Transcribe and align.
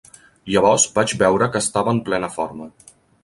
Llavors 0.53 0.85
vaig 0.95 1.13
veure 1.19 1.49
que 1.55 1.63
estava 1.65 1.95
en 1.97 2.01
plena 2.09 2.31
forma. 2.39 2.71